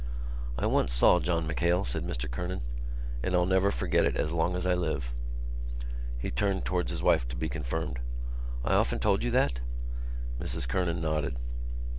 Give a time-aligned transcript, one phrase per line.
[0.57, 2.61] "I once saw John MacHale," said Mr Kernan,
[3.21, 5.11] "and I'll never forget it as long as I live."
[6.17, 7.99] He turned towards his wife to be confirmed.
[8.65, 9.59] "I often told you that?"
[10.39, 11.37] Mrs Kernan nodded.